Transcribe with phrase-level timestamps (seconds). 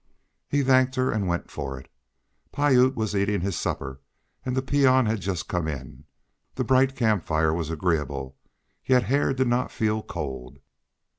[0.49, 1.87] He thanked her and went for it.
[2.51, 4.01] Piute was eating his supper,
[4.43, 6.05] and the peon had just come in.
[6.55, 8.35] The bright campfire was agreeable,
[8.83, 10.57] yet Hare did not feel cold.